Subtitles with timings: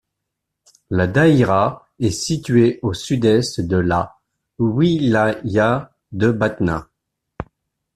[0.89, 4.17] La daïra est située au sud-est de la
[4.57, 6.87] wilaya de Batna.